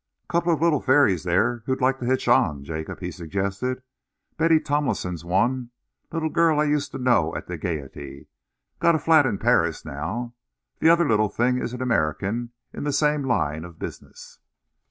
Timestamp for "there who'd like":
1.25-1.99